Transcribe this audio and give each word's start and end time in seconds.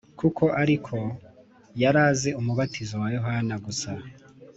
koko 0.19 0.45
ariko 0.61 0.95
yari 1.81 1.99
azi 2.09 2.29
umubatizo 2.39 2.95
wa 3.03 3.09
Yohana 3.15 3.55
gusa 3.65 3.91